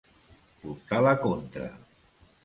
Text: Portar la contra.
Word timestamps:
Portar 0.61 1.01
la 1.07 1.11
contra. 1.25 1.67